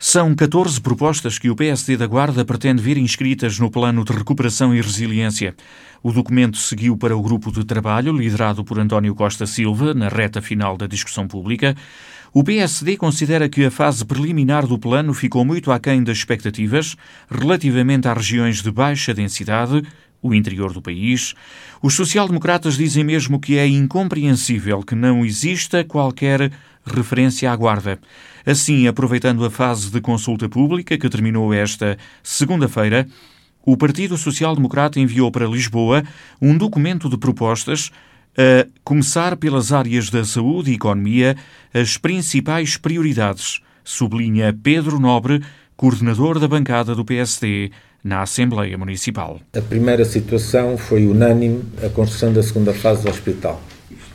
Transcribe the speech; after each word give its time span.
São 0.00 0.32
14 0.32 0.80
propostas 0.80 1.40
que 1.40 1.50
o 1.50 1.56
PSD 1.56 1.96
da 1.96 2.06
Guarda 2.06 2.44
pretende 2.44 2.80
ver 2.80 2.96
inscritas 2.96 3.58
no 3.58 3.68
Plano 3.68 4.04
de 4.04 4.12
Recuperação 4.12 4.72
e 4.72 4.80
Resiliência. 4.80 5.56
O 6.00 6.12
documento 6.12 6.56
seguiu 6.56 6.96
para 6.96 7.16
o 7.16 7.20
grupo 7.20 7.50
de 7.50 7.64
trabalho, 7.64 8.16
liderado 8.16 8.62
por 8.62 8.78
António 8.78 9.12
Costa 9.12 9.44
Silva, 9.44 9.92
na 9.94 10.06
reta 10.06 10.40
final 10.40 10.76
da 10.76 10.86
discussão 10.86 11.26
pública. 11.26 11.74
O 12.32 12.44
PSD 12.44 12.96
considera 12.96 13.48
que 13.48 13.64
a 13.64 13.72
fase 13.72 14.04
preliminar 14.04 14.68
do 14.68 14.78
plano 14.78 15.12
ficou 15.12 15.44
muito 15.44 15.72
aquém 15.72 16.04
das 16.04 16.18
expectativas 16.18 16.94
relativamente 17.28 18.06
às 18.06 18.16
regiões 18.18 18.62
de 18.62 18.70
baixa 18.70 19.12
densidade, 19.12 19.82
o 20.22 20.32
interior 20.32 20.72
do 20.72 20.80
país. 20.80 21.34
Os 21.82 21.94
social-democratas 21.94 22.76
dizem 22.76 23.02
mesmo 23.02 23.40
que 23.40 23.58
é 23.58 23.66
incompreensível 23.66 24.80
que 24.82 24.94
não 24.94 25.24
exista 25.24 25.82
qualquer 25.82 26.52
referência 26.84 27.50
à 27.50 27.56
Guarda. 27.56 27.98
Assim, 28.44 28.86
aproveitando 28.86 29.44
a 29.44 29.50
fase 29.50 29.90
de 29.90 30.00
consulta 30.00 30.48
pública 30.48 30.96
que 30.96 31.08
terminou 31.08 31.52
esta 31.52 31.98
segunda-feira, 32.22 33.06
o 33.64 33.76
Partido 33.76 34.16
Social 34.16 34.54
Democrata 34.54 34.98
enviou 34.98 35.30
para 35.30 35.46
Lisboa 35.46 36.02
um 36.40 36.56
documento 36.56 37.08
de 37.08 37.18
propostas 37.18 37.90
a 38.36 38.66
começar 38.84 39.36
pelas 39.36 39.72
áreas 39.72 40.10
da 40.10 40.24
saúde 40.24 40.70
e 40.70 40.74
economia, 40.74 41.36
as 41.74 41.98
principais 41.98 42.76
prioridades, 42.76 43.60
sublinha 43.84 44.56
Pedro 44.62 44.98
Nobre, 44.98 45.42
coordenador 45.76 46.38
da 46.38 46.48
bancada 46.48 46.94
do 46.94 47.04
PSD 47.04 47.70
na 48.02 48.22
Assembleia 48.22 48.78
Municipal. 48.78 49.40
A 49.54 49.60
primeira 49.60 50.04
situação 50.04 50.78
foi 50.78 51.06
unânime 51.06 51.62
a 51.84 51.88
construção 51.88 52.32
da 52.32 52.42
segunda 52.42 52.72
fase 52.72 53.02
do 53.02 53.10
hospital. 53.10 53.60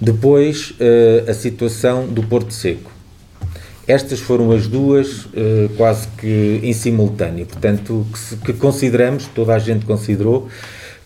Depois, 0.00 0.74
eh, 0.78 1.24
a 1.28 1.34
situação 1.34 2.06
do 2.06 2.22
Porto 2.22 2.52
Seco. 2.52 2.90
Estas 3.86 4.20
foram 4.20 4.52
as 4.52 4.66
duas 4.66 5.26
eh, 5.34 5.68
quase 5.76 6.08
que 6.18 6.60
em 6.62 6.72
simultâneo, 6.72 7.46
portanto, 7.46 8.06
que, 8.12 8.36
que 8.36 8.52
consideramos, 8.52 9.26
toda 9.34 9.54
a 9.54 9.58
gente 9.58 9.86
considerou, 9.86 10.48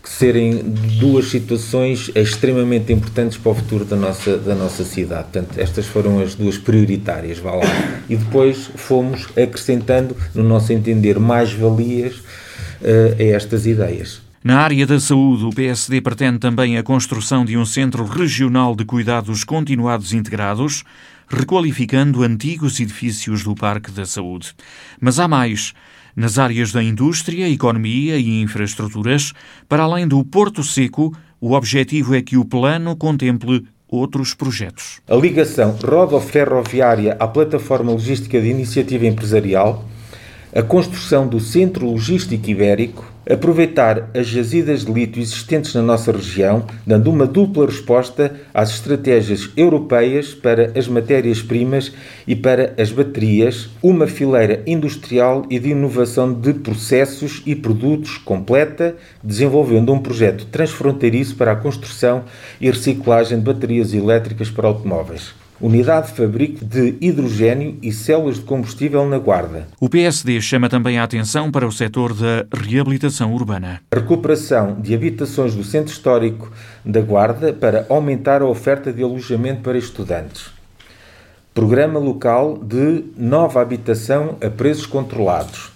que 0.02 0.10
serem 0.10 0.56
duas 0.98 1.27
situações 1.27 2.10
extremamente 2.14 2.92
importantes 2.92 3.38
para 3.38 3.52
o 3.52 3.55
futuro 3.55 3.84
da 3.84 3.94
nossa, 3.94 4.36
da 4.36 4.55
nossa 4.55 4.84
cidade. 4.84 5.28
Portanto, 5.33 5.58
estas 5.58 5.86
foram 5.86 6.20
as 6.20 6.34
duas 6.34 6.58
prioritárias, 6.58 7.38
vá 7.38 7.55
lá. 7.55 8.02
E 8.08 8.16
depois 8.16 8.68
fomos 8.74 9.28
acrescentando, 9.36 10.16
no 10.34 10.42
nosso 10.42 10.72
entender, 10.72 11.20
mais 11.20 11.52
valias 11.52 12.16
uh, 12.16 13.16
a 13.16 13.22
estas 13.22 13.64
ideias. 13.64 14.20
Na 14.44 14.58
área 14.58 14.84
da 14.84 14.98
saúde, 14.98 15.44
o 15.44 15.50
PSD 15.50 16.00
pretende 16.00 16.40
também 16.40 16.76
a 16.76 16.82
construção 16.82 17.44
de 17.44 17.56
um 17.56 17.64
centro 17.64 18.04
regional 18.04 18.74
de 18.74 18.84
cuidados 18.84 19.44
continuados 19.44 20.12
integrados, 20.12 20.82
requalificando 21.28 22.24
antigos 22.24 22.80
edifícios 22.80 23.44
do 23.44 23.54
Parque 23.54 23.92
da 23.92 24.04
Saúde. 24.04 24.52
Mas 25.00 25.20
há 25.20 25.28
mais. 25.28 25.72
Nas 26.16 26.40
áreas 26.40 26.72
da 26.72 26.82
indústria, 26.82 27.48
economia 27.48 28.18
e 28.18 28.42
infraestruturas, 28.42 29.32
para 29.68 29.84
além 29.84 30.08
do 30.08 30.24
Porto 30.24 30.64
Seco, 30.64 31.16
o 31.40 31.52
objetivo 31.52 32.12
é 32.12 32.20
que 32.20 32.36
o 32.36 32.44
plano 32.44 32.96
contemple 32.96 33.64
outros 33.88 34.34
projetos. 34.34 35.00
A 35.08 35.14
ligação 35.14 35.78
rodoferroviária 35.80 37.16
à 37.20 37.28
plataforma 37.28 37.92
logística 37.92 38.40
de 38.40 38.48
iniciativa 38.48 39.06
empresarial 39.06 39.84
a 40.55 40.62
construção 40.62 41.27
do 41.27 41.41
Centro 41.41 41.86
Logístico 41.86 42.50
Ibérico, 42.50 43.11
aproveitar 43.28 44.11
as 44.14 44.27
jazidas 44.27 44.84
de 44.84 44.92
lítio 44.92 45.22
existentes 45.22 45.75
na 45.75 45.81
nossa 45.81 46.12
região, 46.12 46.67
dando 46.86 47.08
uma 47.08 47.27
dupla 47.27 47.64
resposta 47.64 48.34
às 48.53 48.70
estratégias 48.70 49.48
europeias 49.56 50.34
para 50.34 50.70
as 50.78 50.86
matérias-primas 50.86 51.92
e 52.27 52.36
para 52.36 52.75
as 52.77 52.92
baterias, 52.92 53.70
uma 53.83 54.06
fileira 54.06 54.62
industrial 54.67 55.47
e 55.48 55.58
de 55.58 55.70
inovação 55.70 56.30
de 56.30 56.53
processos 56.53 57.42
e 57.47 57.55
produtos 57.55 58.19
completa, 58.19 58.95
desenvolvendo 59.25 59.91
um 59.91 60.00
projeto 60.00 60.45
transfronteiriço 60.47 61.36
para 61.36 61.52
a 61.52 61.57
construção 61.57 62.24
e 62.61 62.70
reciclagem 62.70 63.39
de 63.39 63.45
baterias 63.45 63.95
elétricas 63.95 64.51
para 64.51 64.68
automóveis 64.68 65.42
unidade 65.61 66.08
de 66.08 66.17
fabrico 66.17 66.64
de 66.64 66.96
hidrogênio 67.01 67.79
e 67.83 67.92
células 67.92 68.36
de 68.36 68.42
combustível 68.42 69.08
na 69.08 69.18
Guarda. 69.18 69.68
O 69.80 69.89
PSD 69.89 70.40
chama 70.40 70.68
também 70.68 70.98
a 70.98 71.05
atenção 71.05 71.51
para 71.51 71.67
o 71.67 71.73
setor 71.73 72.14
da 72.14 72.45
reabilitação 72.52 73.33
urbana. 73.33 73.80
A 73.91 73.96
recuperação 73.96 74.80
de 74.80 74.95
habitações 74.95 75.55
do 75.55 75.64
centro 75.64 75.92
histórico 75.92 76.52
da 76.85 77.01
Guarda 77.01 77.52
para 77.52 77.86
aumentar 77.89 78.42
a 78.42 78.46
oferta 78.46 78.92
de 78.92 79.02
alojamento 79.02 79.62
para 79.62 79.79
estudantes. 79.79 80.51
Programa 81.55 81.98
local 81.98 82.58
de 82.58 83.05
nova 83.17 83.61
habitação 83.61 84.36
a 84.41 84.48
preços 84.48 84.86
controlados 84.86 85.71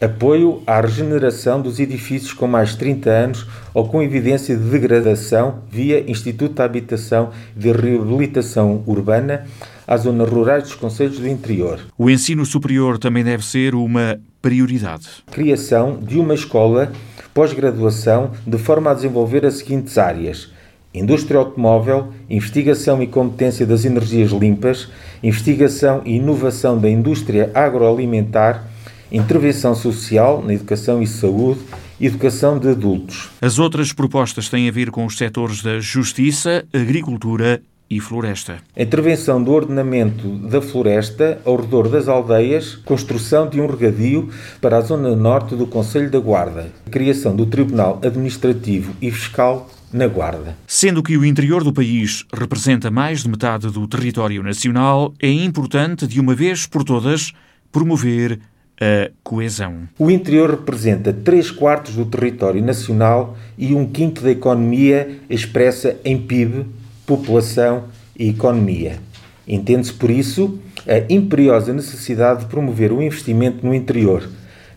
Apoio 0.00 0.62
à 0.66 0.80
regeneração 0.80 1.60
dos 1.60 1.78
edifícios 1.78 2.32
com 2.32 2.46
mais 2.46 2.70
de 2.70 2.78
30 2.78 3.10
anos 3.10 3.46
ou 3.74 3.86
com 3.86 4.02
evidência 4.02 4.56
de 4.56 4.62
degradação 4.62 5.58
via 5.70 6.10
Instituto 6.10 6.54
de 6.54 6.62
Habitação 6.62 7.28
de 7.54 7.70
Reabilitação 7.70 8.82
Urbana 8.86 9.44
às 9.86 10.02
zonas 10.02 10.30
rurais 10.30 10.62
dos 10.62 10.74
Conselhos 10.74 11.18
do 11.18 11.28
Interior. 11.28 11.80
O 11.98 12.08
ensino 12.08 12.46
superior 12.46 12.96
também 12.96 13.22
deve 13.22 13.44
ser 13.44 13.74
uma 13.74 14.18
prioridade. 14.40 15.06
Criação 15.30 15.98
de 16.00 16.18
uma 16.18 16.32
escola 16.32 16.90
pós-graduação 17.34 18.30
de 18.46 18.56
forma 18.56 18.92
a 18.92 18.94
desenvolver 18.94 19.44
as 19.44 19.58
seguintes 19.58 19.98
áreas: 19.98 20.50
indústria 20.94 21.38
automóvel, 21.38 22.08
investigação 22.30 23.02
e 23.02 23.06
competência 23.06 23.66
das 23.66 23.84
energias 23.84 24.30
limpas, 24.30 24.88
investigação 25.22 26.00
e 26.06 26.16
inovação 26.16 26.78
da 26.78 26.88
indústria 26.88 27.50
agroalimentar 27.52 28.69
intervenção 29.12 29.74
social 29.74 30.42
na 30.42 30.54
educação 30.54 31.02
e 31.02 31.06
saúde, 31.06 31.60
educação 32.00 32.58
de 32.58 32.68
adultos. 32.68 33.28
As 33.40 33.58
outras 33.58 33.92
propostas 33.92 34.48
têm 34.48 34.68
a 34.68 34.72
ver 34.72 34.90
com 34.90 35.04
os 35.04 35.16
setores 35.16 35.62
da 35.62 35.80
justiça, 35.80 36.64
agricultura 36.72 37.62
e 37.90 37.98
floresta. 37.98 38.58
Intervenção 38.76 39.42
do 39.42 39.50
ordenamento 39.50 40.28
da 40.38 40.62
floresta 40.62 41.40
ao 41.44 41.56
redor 41.56 41.88
das 41.88 42.06
aldeias, 42.06 42.76
construção 42.76 43.48
de 43.48 43.60
um 43.60 43.66
regadio 43.66 44.30
para 44.60 44.76
a 44.76 44.80
zona 44.80 45.16
norte 45.16 45.56
do 45.56 45.66
Conselho 45.66 46.08
da 46.08 46.20
Guarda, 46.20 46.72
criação 46.88 47.34
do 47.34 47.46
Tribunal 47.46 48.00
Administrativo 48.04 48.94
e 49.02 49.10
Fiscal 49.10 49.68
na 49.92 50.06
Guarda. 50.06 50.56
Sendo 50.68 51.02
que 51.02 51.16
o 51.16 51.24
interior 51.24 51.64
do 51.64 51.72
país 51.72 52.24
representa 52.32 52.92
mais 52.92 53.24
de 53.24 53.28
metade 53.28 53.68
do 53.68 53.88
território 53.88 54.40
nacional, 54.40 55.12
é 55.20 55.28
importante, 55.28 56.06
de 56.06 56.20
uma 56.20 56.34
vez 56.34 56.66
por 56.66 56.84
todas, 56.84 57.32
promover 57.72 58.38
a 58.80 59.10
coesão. 59.22 59.82
O 59.98 60.10
interior 60.10 60.50
representa 60.50 61.12
3 61.12 61.50
quartos 61.50 61.94
do 61.94 62.06
território 62.06 62.64
nacional 62.64 63.36
e 63.58 63.74
um 63.74 63.86
quinto 63.86 64.22
da 64.22 64.30
economia 64.30 65.18
expressa 65.28 65.96
em 66.02 66.16
PIB, 66.18 66.64
população 67.06 67.84
e 68.18 68.30
economia. 68.30 68.98
Entende-se 69.46 69.92
por 69.92 70.10
isso 70.10 70.58
a 70.88 71.12
imperiosa 71.12 71.72
necessidade 71.74 72.40
de 72.40 72.46
promover 72.46 72.90
o 72.90 73.02
investimento 73.02 73.66
no 73.66 73.74
interior, 73.74 74.26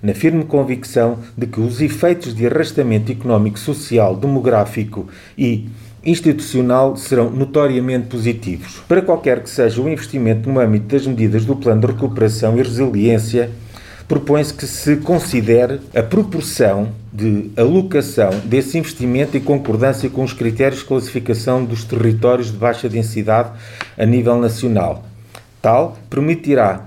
na 0.02 0.14
firme 0.14 0.44
convicção 0.44 1.20
de 1.38 1.48
que 1.48 1.62
os 1.62 1.80
efeitos 1.80 2.36
de 2.36 2.46
arrastamento 2.46 3.10
económico, 3.10 3.58
social, 3.58 4.18
demográfico 4.18 5.08
e 5.38 5.70
institucional 6.06 6.98
serão 6.98 7.30
notoriamente 7.30 8.08
positivos. 8.08 8.82
Para 8.86 9.02
qualquer 9.02 9.42
que 9.42 9.50
seja 9.50 9.82
o 9.82 9.88
investimento 9.88 10.50
no 10.50 10.60
âmbito 10.60 10.88
das 10.88 11.08
medidas 11.08 11.46
do 11.46 11.56
Plano 11.56 11.80
de 11.80 11.88
Recuperação 11.88 12.58
e 12.58 12.62
Resiliência, 12.62 13.50
propõe-se 14.08 14.54
que 14.54 14.68
se 14.68 14.98
considere 14.98 15.80
a 15.96 16.04
proporção 16.04 16.90
de 17.12 17.52
alocação 17.56 18.32
desse 18.46 18.78
investimento 18.78 19.38
em 19.38 19.42
concordância 19.42 20.10
com 20.10 20.24
os 20.24 20.34
critérios 20.34 20.82
de 20.82 20.88
classificação 20.88 21.64
dos 21.64 21.84
territórios 21.84 22.52
de 22.52 22.58
baixa 22.58 22.90
densidade 22.90 23.52
a 23.98 24.06
nível 24.06 24.40
nacional. 24.40 25.04
Tal 25.62 25.98
permitirá 26.10 26.86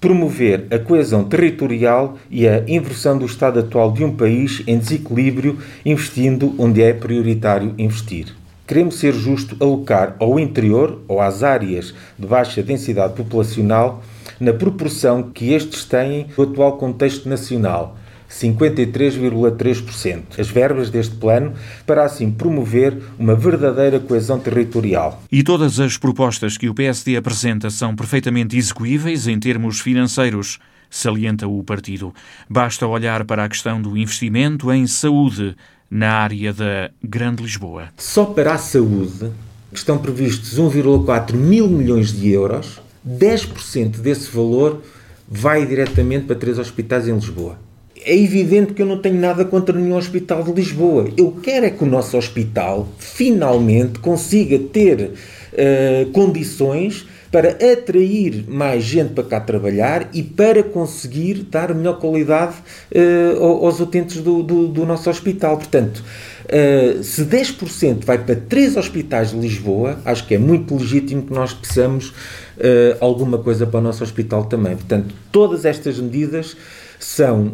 promover 0.00 0.66
a 0.70 0.78
coesão 0.78 1.24
territorial 1.24 2.18
e 2.30 2.46
a 2.46 2.62
inversão 2.68 3.18
do 3.18 3.26
estado 3.26 3.60
atual 3.60 3.92
de 3.92 4.04
um 4.04 4.14
país 4.14 4.62
em 4.66 4.78
desequilíbrio, 4.78 5.58
investindo 5.84 6.54
onde 6.58 6.82
é 6.82 6.92
prioritário 6.92 7.74
investir. 7.78 8.34
Queremos 8.66 8.98
ser 8.98 9.14
justo 9.14 9.56
alocar 9.60 10.16
ao 10.18 10.40
interior 10.40 11.00
ou 11.06 11.20
às 11.20 11.42
áreas 11.42 11.94
de 12.18 12.26
baixa 12.26 12.62
densidade 12.62 13.14
populacional 13.14 14.02
na 14.40 14.52
proporção 14.52 15.22
que 15.22 15.52
estes 15.52 15.84
têm 15.84 16.26
no 16.36 16.44
atual 16.44 16.76
contexto 16.76 17.28
nacional. 17.28 17.96
53,3%. 18.30 20.38
As 20.38 20.48
verbas 20.48 20.90
deste 20.90 21.16
plano 21.16 21.54
para 21.86 22.04
assim 22.04 22.30
promover 22.30 23.02
uma 23.18 23.34
verdadeira 23.34 23.98
coesão 24.00 24.38
territorial. 24.38 25.22
E 25.30 25.42
todas 25.42 25.80
as 25.80 25.96
propostas 25.96 26.58
que 26.58 26.68
o 26.68 26.74
PSD 26.74 27.16
apresenta 27.16 27.70
são 27.70 27.94
perfeitamente 27.94 28.56
execuíveis 28.56 29.28
em 29.28 29.38
termos 29.38 29.80
financeiros, 29.80 30.58
salienta 30.90 31.46
o 31.46 31.62
partido. 31.62 32.12
Basta 32.48 32.86
olhar 32.86 33.24
para 33.24 33.44
a 33.44 33.48
questão 33.48 33.80
do 33.80 33.96
investimento 33.96 34.72
em 34.72 34.86
saúde 34.86 35.56
na 35.90 36.12
área 36.12 36.52
da 36.52 36.90
Grande 37.02 37.42
Lisboa. 37.42 37.88
Só 37.96 38.24
para 38.24 38.54
a 38.54 38.58
saúde 38.58 39.30
estão 39.72 39.98
previstos 39.98 40.58
1,4 40.58 41.34
mil 41.34 41.68
milhões 41.68 42.12
de 42.12 42.30
euros 42.30 42.80
10% 43.06 43.98
desse 43.98 44.30
valor 44.30 44.82
vai 45.28 45.66
diretamente 45.66 46.26
para 46.26 46.36
três 46.36 46.58
hospitais 46.58 47.06
em 47.08 47.14
Lisboa. 47.14 47.58
É 48.04 48.16
evidente 48.16 48.72
que 48.72 48.82
eu 48.82 48.86
não 48.86 48.98
tenho 48.98 49.18
nada 49.18 49.44
contra 49.44 49.76
nenhum 49.76 49.96
hospital 49.96 50.42
de 50.44 50.52
Lisboa. 50.52 51.08
Eu 51.16 51.32
quero 51.42 51.66
é 51.66 51.70
que 51.70 51.82
o 51.82 51.86
nosso 51.86 52.16
hospital 52.16 52.88
finalmente 52.98 53.98
consiga 53.98 54.58
ter 54.58 55.10
uh, 55.52 56.10
condições 56.12 57.06
para 57.30 57.50
atrair 57.72 58.44
mais 58.48 58.84
gente 58.84 59.12
para 59.12 59.24
cá 59.24 59.40
trabalhar 59.40 60.08
e 60.12 60.22
para 60.22 60.62
conseguir 60.62 61.46
dar 61.50 61.74
melhor 61.74 61.98
qualidade 61.98 62.56
uh, 62.94 63.42
aos 63.42 63.80
utentes 63.80 64.20
do, 64.20 64.42
do, 64.42 64.68
do, 64.68 64.86
nosso 64.86 65.10
hospital. 65.10 65.56
Portanto, 65.56 66.02
uh, 66.44 67.02
se 67.02 67.24
10% 67.24 68.04
vai 68.04 68.18
para 68.18 68.36
três 68.36 68.76
hospitais 68.76 69.30
de 69.30 69.38
Lisboa, 69.38 69.98
acho 70.04 70.26
que 70.26 70.34
é 70.34 70.38
muito 70.38 70.74
legítimo 70.74 71.22
que 71.22 71.32
nós 71.32 71.52
peçamos 71.52 72.08
uh, 72.10 72.96
alguma 73.00 73.38
coisa 73.38 73.66
para 73.66 73.80
o 73.80 73.82
nosso 73.82 74.02
hospital 74.02 74.44
também. 74.44 74.76
Portanto, 74.76 75.14
todas 75.32 75.64
estas 75.64 75.98
medidas 75.98 76.56
são 76.98 77.52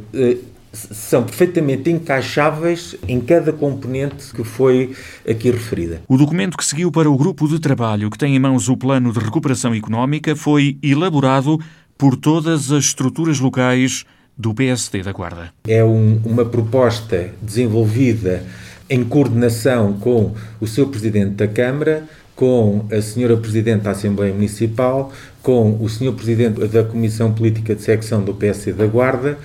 são 0.73 1.23
perfeitamente 1.25 1.91
encaixáveis 1.91 2.97
em 3.07 3.21
cada 3.21 3.53
componente 3.53 4.33
que 4.33 4.43
foi 4.43 4.93
aqui 5.29 5.51
referida. 5.51 6.01
O 6.09 6.17
documento 6.17 6.57
que 6.57 6.65
seguiu 6.65 6.91
para 6.91 7.11
o 7.11 7.17
grupo 7.17 7.47
de 7.47 7.61
trabalho 7.61 8.11
que 8.11 8.19
tem 8.19 8.35
em 8.35 8.39
mãos 8.39 8.69
o 8.69 8.77
Plano 8.77 9.13
de 9.13 9.19
Recuperação 9.19 9.75
Económica 9.75 10.35
foi 10.35 10.79
elaborado 10.83 11.59
por 11.99 12.17
todas 12.17 12.73
as 12.73 12.85
estruturas 12.85 13.39
locais 13.39 14.05
do 14.37 14.55
PSD 14.55 15.03
da 15.03 15.13
Guarda. 15.13 15.53
É 15.69 15.85
um, 15.85 16.21
uma 16.25 16.45
proposta 16.45 17.31
desenvolvida 17.41 18.45
em 18.89 19.05
coordenação 19.05 19.93
com 19.95 20.35
o 20.61 20.67
seu 20.67 20.89
Presidente 20.89 21.31
da 21.31 21.47
Câmara, 21.47 22.05
com 22.35 22.87
a 22.91 23.01
Senhora 23.01 23.37
Presidente 23.37 23.83
da 23.83 23.91
Assembleia 23.93 24.33
Municipal, 24.33 25.13
com 25.43 25.77
o 25.81 25.89
Senhor 25.89 26.13
Presidente 26.15 26.67
da 26.67 26.83
Comissão 26.83 27.33
Política 27.33 27.75
de 27.75 27.83
Secção 27.83 28.25
do 28.25 28.35
PSD 28.35 28.73
da 28.73 28.87
Guarda, 28.87 29.39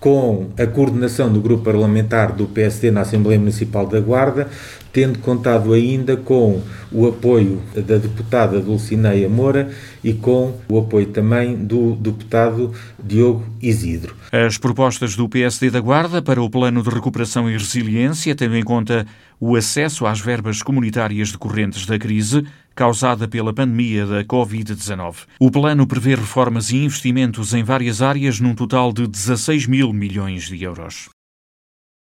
com 0.00 0.50
a 0.56 0.66
coordenação 0.66 1.32
do 1.32 1.40
grupo 1.40 1.64
parlamentar 1.64 2.32
do 2.32 2.46
PSD 2.46 2.90
na 2.90 3.00
Assembleia 3.00 3.38
Municipal 3.38 3.86
da 3.86 4.00
Guarda, 4.00 4.48
tendo 4.92 5.18
contado 5.18 5.72
ainda 5.72 6.16
com 6.16 6.62
o 6.90 7.06
apoio 7.06 7.60
da 7.74 7.98
deputada 7.98 8.60
Dulcineia 8.60 9.28
Moura 9.28 9.70
e 10.02 10.12
com 10.12 10.54
o 10.68 10.78
apoio 10.78 11.06
também 11.06 11.56
do 11.56 11.94
deputado 11.96 12.72
Diogo 13.02 13.44
Isidro. 13.60 14.14
As 14.32 14.56
propostas 14.56 15.16
do 15.16 15.28
PSD 15.28 15.70
da 15.70 15.80
Guarda 15.80 16.22
para 16.22 16.42
o 16.42 16.48
Plano 16.48 16.82
de 16.82 16.90
Recuperação 16.90 17.50
e 17.50 17.52
Resiliência 17.52 18.34
tendo 18.34 18.56
em 18.56 18.62
conta 18.62 19.06
o 19.40 19.56
acesso 19.56 20.06
às 20.06 20.20
verbas 20.20 20.62
comunitárias 20.62 21.30
decorrentes 21.32 21.86
da 21.86 21.98
crise 21.98 22.44
causada 22.78 23.26
pela 23.26 23.52
pandemia 23.52 24.06
da 24.06 24.22
Covid-19. 24.22 25.26
O 25.40 25.50
plano 25.50 25.84
prevê 25.84 26.14
reformas 26.14 26.70
e 26.70 26.76
investimentos 26.76 27.52
em 27.52 27.64
várias 27.64 28.00
áreas 28.00 28.38
num 28.38 28.54
total 28.54 28.92
de 28.92 29.04
16 29.04 29.66
mil 29.66 29.92
milhões 29.92 30.44
de 30.44 30.62
euros. 30.62 31.08